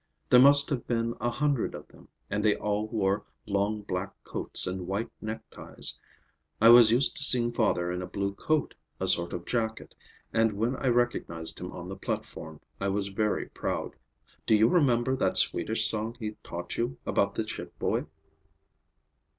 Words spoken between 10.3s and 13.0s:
and when I recognized him on the platform, I